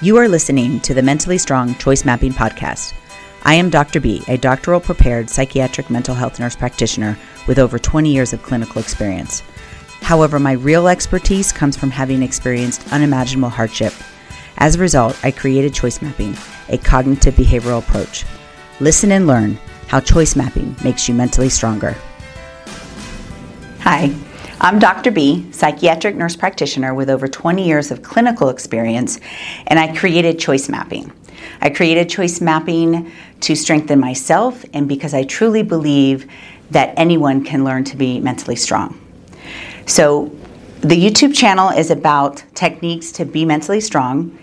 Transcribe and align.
You 0.00 0.16
are 0.16 0.26
listening 0.26 0.80
to 0.80 0.94
the 0.94 1.02
Mentally 1.02 1.38
Strong 1.38 1.76
Choice 1.76 2.04
Mapping 2.04 2.32
Podcast. 2.32 2.92
I 3.44 3.54
am 3.54 3.70
Dr. 3.70 4.00
B, 4.00 4.22
a 4.26 4.36
doctoral 4.36 4.80
prepared 4.80 5.30
psychiatric 5.30 5.90
mental 5.90 6.14
health 6.14 6.40
nurse 6.40 6.56
practitioner 6.56 7.16
with 7.46 7.60
over 7.60 7.78
20 7.78 8.12
years 8.12 8.32
of 8.32 8.42
clinical 8.42 8.80
experience. 8.80 9.44
However, 10.00 10.40
my 10.40 10.52
real 10.52 10.88
expertise 10.88 11.52
comes 11.52 11.76
from 11.76 11.92
having 11.92 12.22
experienced 12.22 12.92
unimaginable 12.92 13.50
hardship. 13.50 13.92
As 14.58 14.74
a 14.74 14.80
result, 14.80 15.16
I 15.24 15.30
created 15.30 15.72
choice 15.72 16.02
mapping, 16.02 16.36
a 16.68 16.78
cognitive 16.78 17.34
behavioral 17.34 17.78
approach. 17.78 18.24
Listen 18.80 19.12
and 19.12 19.28
learn 19.28 19.56
how 19.86 20.00
choice 20.00 20.34
mapping 20.34 20.74
makes 20.82 21.08
you 21.08 21.14
mentally 21.14 21.48
stronger. 21.48 21.96
Hi, 23.80 24.12
I'm 24.64 24.78
Dr. 24.78 25.10
B, 25.10 25.44
psychiatric 25.50 26.14
nurse 26.14 26.36
practitioner 26.36 26.94
with 26.94 27.10
over 27.10 27.26
20 27.26 27.66
years 27.66 27.90
of 27.90 28.04
clinical 28.04 28.48
experience, 28.48 29.18
and 29.66 29.76
I 29.76 29.92
created 29.92 30.38
choice 30.38 30.68
mapping. 30.68 31.10
I 31.60 31.68
created 31.68 32.08
choice 32.08 32.40
mapping 32.40 33.10
to 33.40 33.56
strengthen 33.56 33.98
myself 33.98 34.64
and 34.72 34.86
because 34.86 35.14
I 35.14 35.24
truly 35.24 35.64
believe 35.64 36.30
that 36.70 36.94
anyone 36.96 37.42
can 37.42 37.64
learn 37.64 37.82
to 37.82 37.96
be 37.96 38.20
mentally 38.20 38.54
strong. 38.54 39.00
So, 39.86 40.30
the 40.80 40.94
YouTube 40.94 41.34
channel 41.34 41.70
is 41.70 41.90
about 41.90 42.44
techniques 42.54 43.10
to 43.12 43.24
be 43.24 43.44
mentally 43.44 43.80
strong 43.80 44.38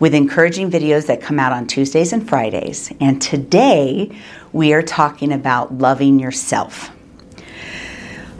with 0.00 0.14
encouraging 0.14 0.68
videos 0.68 1.06
that 1.06 1.22
come 1.22 1.38
out 1.38 1.52
on 1.52 1.68
Tuesdays 1.68 2.12
and 2.12 2.28
Fridays. 2.28 2.92
And 3.00 3.22
today 3.22 4.10
we 4.52 4.72
are 4.72 4.82
talking 4.82 5.32
about 5.32 5.78
loving 5.78 6.18
yourself. 6.18 6.90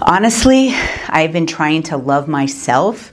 Honestly, 0.02 0.72
I've 1.08 1.32
been 1.32 1.46
trying 1.46 1.82
to 1.84 1.98
love 1.98 2.26
myself 2.26 3.12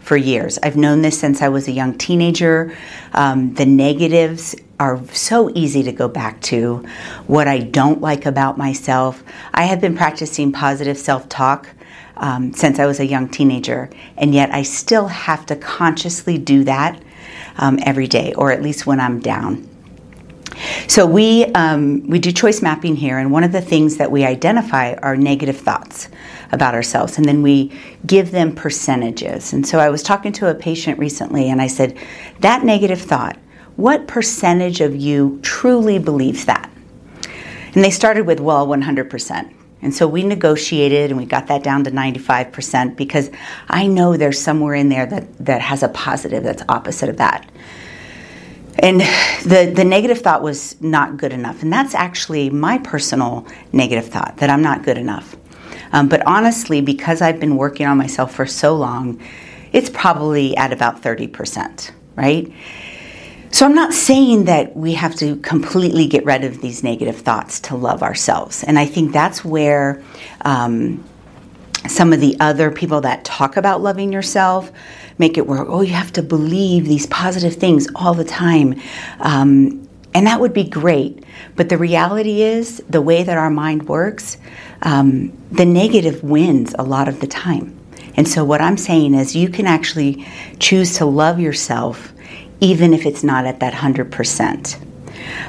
for 0.00 0.18
years. 0.18 0.58
I've 0.62 0.76
known 0.76 1.00
this 1.00 1.18
since 1.18 1.40
I 1.40 1.48
was 1.48 1.66
a 1.66 1.72
young 1.72 1.96
teenager. 1.96 2.76
Um, 3.14 3.54
the 3.54 3.64
negatives 3.64 4.54
are 4.78 5.02
so 5.12 5.50
easy 5.54 5.82
to 5.84 5.92
go 5.92 6.08
back 6.08 6.42
to. 6.42 6.86
What 7.26 7.48
I 7.48 7.60
don't 7.60 8.02
like 8.02 8.26
about 8.26 8.58
myself. 8.58 9.24
I 9.54 9.64
have 9.64 9.80
been 9.80 9.96
practicing 9.96 10.52
positive 10.52 10.98
self 10.98 11.26
talk 11.30 11.70
um, 12.18 12.52
since 12.52 12.78
I 12.78 12.84
was 12.84 13.00
a 13.00 13.06
young 13.06 13.30
teenager, 13.30 13.88
and 14.18 14.34
yet 14.34 14.50
I 14.52 14.62
still 14.62 15.08
have 15.08 15.46
to 15.46 15.56
consciously 15.56 16.36
do 16.36 16.64
that 16.64 17.02
um, 17.56 17.78
every 17.82 18.06
day, 18.06 18.34
or 18.34 18.52
at 18.52 18.62
least 18.62 18.86
when 18.86 19.00
I'm 19.00 19.20
down. 19.20 19.66
So 20.88 21.06
we 21.06 21.44
um, 21.46 22.06
we 22.08 22.18
do 22.18 22.32
choice 22.32 22.62
mapping 22.62 22.96
here, 22.96 23.18
and 23.18 23.30
one 23.30 23.44
of 23.44 23.52
the 23.52 23.60
things 23.60 23.96
that 23.96 24.10
we 24.10 24.24
identify 24.24 24.94
are 24.94 25.16
negative 25.16 25.56
thoughts 25.56 26.08
about 26.52 26.74
ourselves, 26.74 27.18
and 27.18 27.26
then 27.26 27.42
we 27.42 27.72
give 28.06 28.30
them 28.30 28.54
percentages. 28.54 29.52
And 29.52 29.66
so 29.66 29.78
I 29.78 29.90
was 29.90 30.02
talking 30.02 30.32
to 30.34 30.48
a 30.48 30.54
patient 30.54 30.98
recently, 30.98 31.50
and 31.50 31.60
I 31.60 31.66
said, 31.66 31.98
"That 32.40 32.64
negative 32.64 33.00
thought, 33.00 33.36
what 33.76 34.06
percentage 34.06 34.80
of 34.80 34.94
you 34.94 35.38
truly 35.42 35.98
believes 35.98 36.44
that?" 36.44 36.70
And 37.74 37.84
they 37.84 37.90
started 37.90 38.26
with, 38.26 38.40
"Well, 38.40 38.66
100 38.66 39.10
percent." 39.10 39.52
And 39.82 39.94
so 39.94 40.08
we 40.08 40.22
negotiated 40.22 41.10
and 41.10 41.18
we 41.20 41.26
got 41.26 41.46
that 41.48 41.62
down 41.62 41.84
to 41.84 41.90
95% 41.90 42.96
because 42.96 43.30
I 43.68 43.86
know 43.86 44.16
there's 44.16 44.40
somewhere 44.40 44.74
in 44.74 44.88
there 44.88 45.06
that, 45.06 45.36
that 45.38 45.60
has 45.60 45.82
a 45.82 45.88
positive 45.90 46.42
that's 46.42 46.62
opposite 46.68 47.08
of 47.08 47.18
that. 47.18 47.48
And 48.78 49.00
the, 49.00 49.72
the 49.74 49.84
negative 49.84 50.20
thought 50.20 50.42
was 50.42 50.80
not 50.80 51.16
good 51.16 51.32
enough. 51.32 51.62
And 51.62 51.72
that's 51.72 51.94
actually 51.94 52.50
my 52.50 52.78
personal 52.78 53.46
negative 53.72 54.08
thought 54.08 54.36
that 54.38 54.50
I'm 54.50 54.62
not 54.62 54.82
good 54.82 54.98
enough. 54.98 55.36
Um, 55.92 56.08
but 56.08 56.26
honestly, 56.26 56.80
because 56.80 57.22
I've 57.22 57.40
been 57.40 57.56
working 57.56 57.86
on 57.86 57.96
myself 57.96 58.34
for 58.34 58.46
so 58.46 58.74
long, 58.74 59.20
it's 59.72 59.90
probably 59.90 60.56
at 60.56 60.72
about 60.72 61.02
30%, 61.02 61.90
right? 62.16 62.52
So 63.50 63.64
I'm 63.64 63.74
not 63.74 63.94
saying 63.94 64.44
that 64.44 64.76
we 64.76 64.94
have 64.94 65.14
to 65.16 65.36
completely 65.36 66.06
get 66.06 66.24
rid 66.24 66.44
of 66.44 66.60
these 66.60 66.82
negative 66.82 67.16
thoughts 67.16 67.60
to 67.60 67.76
love 67.76 68.02
ourselves. 68.02 68.64
And 68.64 68.78
I 68.78 68.84
think 68.84 69.12
that's 69.12 69.44
where 69.44 70.02
um, 70.42 71.02
some 71.88 72.12
of 72.12 72.20
the 72.20 72.36
other 72.40 72.70
people 72.70 73.00
that 73.02 73.24
talk 73.24 73.56
about 73.56 73.80
loving 73.80 74.12
yourself 74.12 74.72
make 75.18 75.38
it 75.38 75.46
work. 75.46 75.66
oh, 75.70 75.80
you 75.80 75.92
have 75.92 76.12
to 76.12 76.22
believe 76.22 76.86
these 76.86 77.06
positive 77.06 77.54
things 77.54 77.88
all 77.94 78.14
the 78.14 78.24
time. 78.24 78.80
Um, 79.20 79.88
and 80.14 80.26
that 80.26 80.40
would 80.40 80.54
be 80.54 80.64
great. 80.64 81.24
But 81.56 81.68
the 81.68 81.76
reality 81.76 82.42
is, 82.42 82.82
the 82.88 83.02
way 83.02 83.22
that 83.22 83.36
our 83.36 83.50
mind 83.50 83.88
works, 83.88 84.38
um, 84.82 85.32
the 85.52 85.66
negative 85.66 86.22
wins 86.22 86.74
a 86.78 86.82
lot 86.82 87.08
of 87.08 87.20
the 87.20 87.26
time. 87.26 87.78
And 88.16 88.26
so, 88.26 88.44
what 88.44 88.62
I'm 88.62 88.78
saying 88.78 89.14
is, 89.14 89.36
you 89.36 89.50
can 89.50 89.66
actually 89.66 90.26
choose 90.58 90.96
to 90.98 91.04
love 91.04 91.38
yourself 91.38 92.12
even 92.60 92.94
if 92.94 93.04
it's 93.04 93.22
not 93.22 93.44
at 93.44 93.60
that 93.60 93.74
100%. 93.74 94.80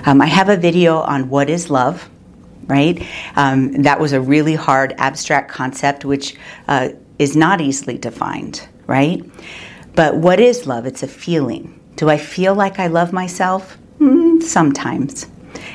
Um, 0.06 0.22
I 0.22 0.26
have 0.26 0.50
a 0.50 0.58
video 0.58 0.98
on 0.98 1.30
what 1.30 1.50
is 1.50 1.70
love, 1.70 2.10
right? 2.66 3.02
Um, 3.38 3.84
that 3.84 4.00
was 4.02 4.12
a 4.12 4.20
really 4.20 4.56
hard 4.56 4.94
abstract 4.98 5.50
concept, 5.50 6.04
which 6.04 6.36
uh, 6.68 6.90
is 7.20 7.38
not 7.38 7.62
easily 7.62 7.98
defined 7.98 8.68
right? 8.88 9.24
But 9.94 10.16
what 10.16 10.40
is 10.40 10.66
love? 10.66 10.86
It's 10.86 11.04
a 11.04 11.08
feeling. 11.08 11.80
Do 11.96 12.10
I 12.10 12.18
feel 12.18 12.56
like 12.56 12.80
I 12.80 12.88
love 12.88 13.14
myself? 13.14 13.78
Mm, 14.00 14.42
sometimes. 14.42 15.28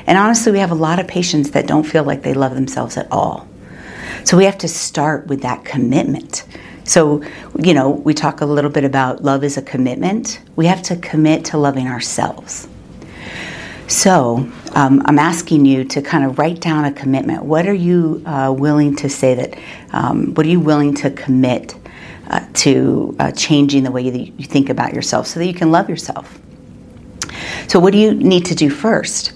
And 0.07 0.17
honestly, 0.17 0.51
we 0.51 0.59
have 0.59 0.71
a 0.71 0.75
lot 0.75 0.99
of 0.99 1.07
patients 1.07 1.51
that 1.51 1.67
don't 1.67 1.83
feel 1.83 2.03
like 2.03 2.23
they 2.23 2.33
love 2.33 2.55
themselves 2.55 2.97
at 2.97 3.11
all. 3.11 3.47
So 4.23 4.37
we 4.37 4.45
have 4.45 4.57
to 4.59 4.67
start 4.67 5.27
with 5.27 5.41
that 5.41 5.65
commitment. 5.65 6.45
So, 6.85 7.23
you 7.61 7.73
know, 7.73 7.89
we 7.89 8.13
talk 8.13 8.41
a 8.41 8.45
little 8.45 8.71
bit 8.71 8.83
about 8.83 9.23
love 9.23 9.43
is 9.43 9.57
a 9.57 9.61
commitment. 9.61 10.41
We 10.55 10.65
have 10.67 10.81
to 10.83 10.95
commit 10.97 11.45
to 11.45 11.57
loving 11.57 11.87
ourselves. 11.87 12.67
So, 13.87 14.49
um, 14.75 15.01
I'm 15.05 15.19
asking 15.19 15.65
you 15.65 15.83
to 15.85 16.01
kind 16.01 16.25
of 16.25 16.39
write 16.39 16.61
down 16.61 16.85
a 16.85 16.91
commitment. 16.91 17.43
What 17.43 17.67
are 17.67 17.73
you 17.73 18.23
uh, 18.25 18.53
willing 18.57 18.95
to 18.97 19.09
say 19.09 19.35
that, 19.35 19.57
um, 19.91 20.33
what 20.33 20.45
are 20.45 20.49
you 20.49 20.59
willing 20.59 20.93
to 20.95 21.11
commit 21.11 21.75
uh, 22.27 22.45
to 22.53 23.15
uh, 23.19 23.31
changing 23.31 23.83
the 23.83 23.91
way 23.91 24.09
that 24.09 24.39
you 24.39 24.45
think 24.45 24.69
about 24.69 24.93
yourself 24.93 25.27
so 25.27 25.39
that 25.39 25.45
you 25.45 25.53
can 25.53 25.71
love 25.71 25.89
yourself. 25.89 26.39
So, 27.67 27.79
what 27.79 27.93
do 27.93 27.99
you 27.99 28.13
need 28.13 28.45
to 28.45 28.55
do 28.55 28.69
first? 28.69 29.33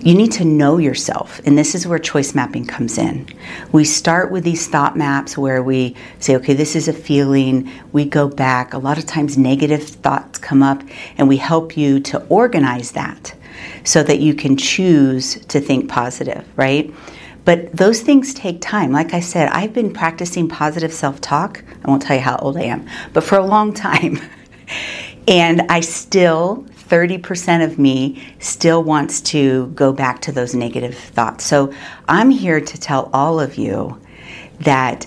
You 0.00 0.14
need 0.14 0.32
to 0.32 0.44
know 0.44 0.76
yourself, 0.76 1.40
and 1.46 1.56
this 1.56 1.74
is 1.74 1.86
where 1.86 1.98
choice 1.98 2.34
mapping 2.34 2.66
comes 2.66 2.98
in. 2.98 3.26
We 3.72 3.86
start 3.86 4.30
with 4.30 4.44
these 4.44 4.68
thought 4.68 4.98
maps 4.98 5.38
where 5.38 5.62
we 5.62 5.96
say, 6.18 6.36
okay, 6.36 6.52
this 6.52 6.76
is 6.76 6.88
a 6.88 6.92
feeling. 6.92 7.70
We 7.92 8.04
go 8.04 8.28
back. 8.28 8.74
A 8.74 8.78
lot 8.78 8.98
of 8.98 9.06
times, 9.06 9.38
negative 9.38 9.82
thoughts 9.82 10.38
come 10.38 10.62
up, 10.62 10.82
and 11.16 11.26
we 11.26 11.38
help 11.38 11.74
you 11.74 12.00
to 12.00 12.22
organize 12.26 12.92
that 12.92 13.34
so 13.84 14.02
that 14.02 14.20
you 14.20 14.34
can 14.34 14.58
choose 14.58 15.36
to 15.46 15.58
think 15.58 15.88
positive, 15.88 16.46
right? 16.56 16.92
But 17.44 17.76
those 17.76 18.00
things 18.00 18.32
take 18.32 18.60
time. 18.60 18.92
Like 18.92 19.12
I 19.12 19.20
said, 19.20 19.48
I've 19.48 19.72
been 19.72 19.92
practicing 19.92 20.48
positive 20.48 20.92
self 20.92 21.20
talk. 21.20 21.62
I 21.84 21.90
won't 21.90 22.02
tell 22.02 22.16
you 22.16 22.22
how 22.22 22.36
old 22.36 22.56
I 22.56 22.62
am, 22.62 22.88
but 23.12 23.24
for 23.24 23.36
a 23.36 23.44
long 23.44 23.74
time. 23.74 24.18
and 25.28 25.62
I 25.68 25.80
still, 25.80 26.64
30% 26.88 27.64
of 27.64 27.78
me 27.78 28.22
still 28.38 28.82
wants 28.82 29.20
to 29.22 29.68
go 29.68 29.92
back 29.92 30.20
to 30.22 30.32
those 30.32 30.54
negative 30.54 30.96
thoughts. 30.96 31.44
So 31.44 31.72
I'm 32.08 32.30
here 32.30 32.60
to 32.60 32.80
tell 32.80 33.10
all 33.12 33.40
of 33.40 33.56
you 33.56 34.00
that 34.60 35.06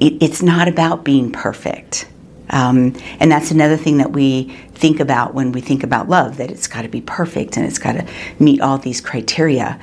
it, 0.00 0.22
it's 0.22 0.42
not 0.42 0.68
about 0.68 1.04
being 1.04 1.32
perfect. 1.32 2.08
Um, 2.50 2.94
and 3.20 3.30
that's 3.30 3.50
another 3.50 3.76
thing 3.76 3.98
that 3.98 4.12
we 4.12 4.56
think 4.72 5.00
about 5.00 5.34
when 5.34 5.52
we 5.52 5.60
think 5.60 5.82
about 5.82 6.08
love 6.08 6.38
that 6.38 6.50
it's 6.50 6.66
got 6.66 6.82
to 6.82 6.88
be 6.88 7.00
perfect 7.00 7.56
and 7.56 7.66
it's 7.66 7.78
got 7.78 7.92
to 7.92 8.06
meet 8.38 8.60
all 8.60 8.78
these 8.78 9.00
criteria. 9.00 9.78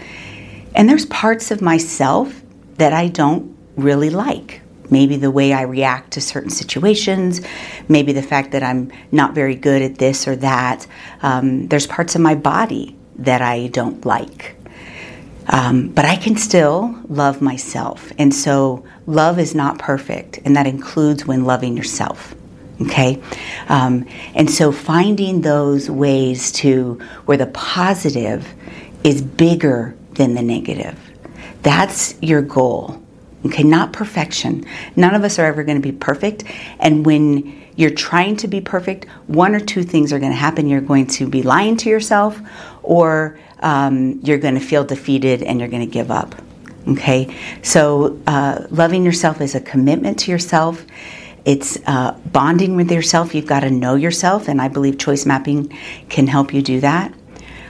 And 0.75 0.89
there's 0.89 1.05
parts 1.05 1.51
of 1.51 1.61
myself 1.61 2.41
that 2.75 2.93
I 2.93 3.07
don't 3.07 3.57
really 3.75 4.09
like. 4.09 4.61
Maybe 4.91 5.17
the 5.17 5.31
way 5.31 5.51
I 5.51 5.63
react 5.63 6.11
to 6.11 6.21
certain 6.21 6.51
situations, 6.51 7.41
maybe 7.87 8.13
the 8.13 8.21
fact 8.21 8.51
that 8.51 8.61
I'm 8.61 8.91
not 9.11 9.33
very 9.33 9.55
good 9.55 9.81
at 9.81 9.97
this 9.97 10.27
or 10.27 10.35
that. 10.35 10.85
Um, 11.23 11.67
there's 11.69 11.87
parts 11.87 12.13
of 12.13 12.21
my 12.21 12.35
body 12.35 12.95
that 13.17 13.41
I 13.41 13.67
don't 13.67 14.05
like. 14.05 14.55
Um, 15.47 15.89
but 15.89 16.05
I 16.05 16.17
can 16.17 16.37
still 16.37 16.99
love 17.07 17.41
myself. 17.41 18.11
And 18.17 18.33
so 18.33 18.85
love 19.05 19.39
is 19.39 19.55
not 19.55 19.79
perfect, 19.79 20.39
and 20.43 20.55
that 20.55 20.67
includes 20.67 21.25
when 21.25 21.45
loving 21.45 21.77
yourself. 21.77 22.35
Okay? 22.81 23.21
Um, 23.69 24.05
and 24.33 24.49
so 24.49 24.71
finding 24.71 25.41
those 25.41 25.89
ways 25.89 26.51
to 26.53 26.99
where 27.25 27.37
the 27.37 27.47
positive 27.47 28.53
is 29.03 29.21
bigger 29.21 29.95
than 30.15 30.35
the 30.35 30.41
negative. 30.41 30.97
That's 31.61 32.15
your 32.21 32.41
goal. 32.41 33.01
Okay, 33.45 33.63
not 33.63 33.93
perfection. 33.93 34.65
None 34.95 35.13
of 35.13 35.23
us 35.23 35.37
are 35.37 35.45
ever 35.45 35.63
going 35.63 35.79
to 35.79 35.81
be 35.81 35.91
perfect. 35.91 36.43
And 36.79 37.05
when 37.05 37.63
you're 37.75 37.91
trying 37.91 38.37
to 38.37 38.47
be 38.47 38.61
perfect, 38.61 39.07
one 39.27 39.53
or 39.53 39.59
two 39.59 39.83
things 39.83 40.11
are 40.13 40.19
going 40.19 40.31
to 40.31 40.37
happen. 40.37 40.67
You're 40.67 40.81
going 40.81 41.07
to 41.07 41.27
be 41.27 41.43
lying 41.43 41.77
to 41.77 41.89
yourself, 41.89 42.39
or 42.81 43.37
um, 43.59 44.19
you're 44.23 44.37
going 44.37 44.55
to 44.55 44.61
feel 44.61 44.83
defeated 44.83 45.43
and 45.43 45.59
you're 45.59 45.69
going 45.69 45.85
to 45.85 45.91
give 45.91 46.09
up. 46.09 46.35
Okay, 46.87 47.35
so 47.63 48.21
uh, 48.27 48.67
loving 48.69 49.03
yourself 49.03 49.41
is 49.41 49.55
a 49.55 49.59
commitment 49.59 50.19
to 50.19 50.31
yourself. 50.31 50.85
It's 51.43 51.79
uh, 51.87 52.11
bonding 52.31 52.75
with 52.75 52.91
yourself. 52.91 53.33
You've 53.33 53.47
got 53.47 53.61
to 53.61 53.71
know 53.71 53.95
yourself, 53.95 54.47
and 54.47 54.61
I 54.61 54.67
believe 54.67 54.99
choice 54.99 55.25
mapping 55.25 55.75
can 56.09 56.27
help 56.27 56.53
you 56.53 56.61
do 56.61 56.79
that. 56.81 57.13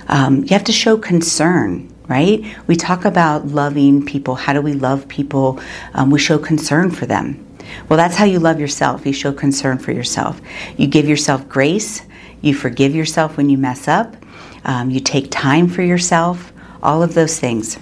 Um, 0.08 0.44
you 0.44 0.50
have 0.50 0.66
to 0.66 0.74
show 0.74 0.98
concern, 0.98 1.94
right? 2.08 2.44
We 2.68 2.76
talk 2.76 3.06
about 3.06 3.48
loving 3.48 4.06
people. 4.06 4.36
How 4.36 4.54
do 4.54 4.62
we 4.62 4.74
love 4.74 5.08
people? 5.08 5.60
Um, 5.94 6.12
we 6.12 6.20
show 6.20 6.38
concern 6.38 6.92
for 6.92 7.06
them. 7.06 7.42
Well, 7.90 7.98
that's 7.98 8.16
how 8.16 8.26
you 8.26 8.40
love 8.40 8.60
yourself. 8.60 9.06
You 9.06 9.14
show 9.14 9.34
concern 9.34 9.78
for 9.80 9.92
yourself. 9.92 10.40
You 10.78 10.88
give 10.88 11.08
yourself 11.08 11.48
grace. 11.50 12.02
You 12.42 12.54
forgive 12.54 12.94
yourself 12.94 13.38
when 13.38 13.50
you 13.50 13.58
mess 13.58 13.88
up. 13.88 14.16
Um, 14.64 14.90
you 14.90 15.00
take 15.00 15.32
time 15.32 15.68
for 15.68 15.82
yourself. 15.82 16.54
All 16.84 17.02
of 17.02 17.14
those 17.14 17.40
things. 17.40 17.80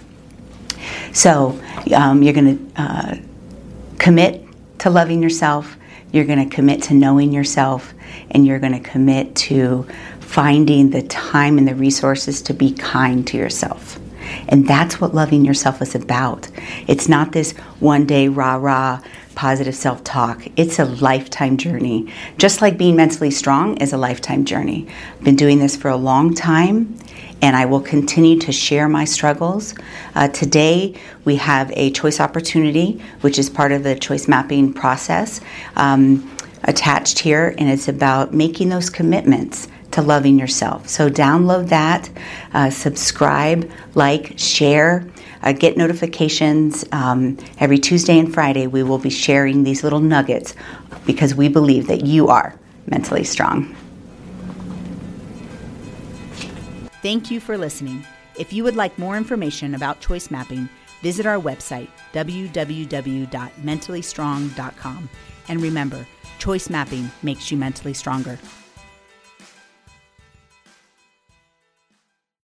So 1.12 1.60
um, 1.94 2.24
you're 2.24 2.34
going 2.34 2.58
to 2.58 2.82
uh, 2.82 3.16
commit 4.00 4.46
to 4.80 4.90
loving 4.90 5.22
yourself. 5.22 5.78
You're 6.12 6.26
going 6.26 6.48
to 6.48 6.56
commit 6.56 6.84
to 6.84 6.94
knowing 6.94 7.32
yourself, 7.32 7.94
and 8.32 8.46
you're 8.46 8.60
going 8.60 8.74
to 8.74 8.90
commit 8.90 9.36
to 9.36 9.88
finding 10.20 10.90
the 10.90 11.02
time 11.04 11.58
and 11.58 11.68
the 11.68 11.76
resources 11.76 12.42
to 12.44 12.54
be 12.54 12.72
kind 12.72 13.26
to 13.28 13.38
yourself. 13.38 14.00
And 14.48 14.68
that's 14.68 15.00
what 15.00 15.14
loving 15.14 15.46
yourself 15.46 15.82
is 15.82 15.96
about. 15.96 16.50
It's 16.88 17.08
not 17.08 17.32
this 17.32 17.52
one 17.80 18.06
day 18.06 18.28
rah 18.28 18.56
rah 18.56 19.02
positive 19.36 19.76
self 19.76 20.04
talk. 20.04 20.46
It's 20.56 20.80
a 20.80 20.86
lifetime 20.86 21.58
journey. 21.58 22.12
Just 22.38 22.62
like 22.62 22.78
being 22.78 22.96
mentally 22.96 23.32
strong 23.32 23.78
is 23.78 23.94
a 23.94 23.98
lifetime 23.98 24.46
journey. 24.46 24.88
I've 25.18 25.24
been 25.24 25.36
doing 25.36 25.60
this 25.60 25.76
for 25.76 25.90
a 25.90 25.96
long 25.96 26.34
time 26.34 26.98
and 27.42 27.56
I 27.56 27.66
will 27.66 27.82
continue 27.82 28.40
to 28.40 28.52
share 28.52 28.88
my 28.88 29.06
struggles. 29.06 29.76
Uh, 30.16 30.30
today, 30.30 30.96
we 31.26 31.36
have 31.36 31.72
a 31.76 31.92
choice 31.92 32.22
opportunity, 32.22 33.02
which 33.22 33.38
is 33.38 33.50
part 33.50 33.74
of 33.74 33.84
the 33.84 33.96
choice 33.96 34.30
mapping 34.30 34.72
process. 34.74 35.42
Um, 35.76 36.30
attached 36.66 37.20
here, 37.20 37.54
and 37.58 37.70
it's 37.70 37.88
about 37.88 38.34
making 38.34 38.70
those 38.70 38.90
commitments 38.90 39.68
to 39.94 40.02
loving 40.02 40.38
yourself. 40.38 40.90
So, 40.90 41.10
download 41.10 41.70
that, 41.70 42.10
uh, 42.54 42.70
subscribe, 42.70 43.72
like, 43.96 44.38
share. 44.38 45.10
Uh, 45.42 45.52
get 45.52 45.76
notifications 45.76 46.86
um, 46.94 47.38
every 47.60 47.78
Tuesday 47.78 48.18
and 48.18 48.34
Friday. 48.34 48.66
We 48.66 48.82
will 48.82 48.98
be 48.98 49.10
sharing 49.10 49.64
these 49.64 49.84
little 49.84 50.00
nuggets 50.00 50.56
because 51.06 51.36
we 51.36 51.50
believe 51.50 51.88
that 51.88 52.06
you 52.06 52.30
are 52.30 52.58
mentally 52.88 53.24
strong. 53.24 53.76
Thank 57.02 57.30
you 57.30 57.42
for 57.42 57.58
listening. 57.58 58.06
If 58.38 58.54
you 58.54 58.64
would 58.64 58.78
like 58.78 58.98
more 58.98 59.18
information 59.18 59.76
about 59.76 60.00
choice 60.00 60.32
mapping, 60.32 60.70
visit 61.02 61.26
our 61.26 61.38
website, 61.38 61.90
www.mentallystrong.com. 62.14 65.10
And 65.50 65.62
remember, 65.62 66.08
choice 66.40 66.70
mapping 66.70 67.12
makes 67.22 67.52
you 67.52 67.58
mentally 67.58 67.94
stronger. 67.94 68.40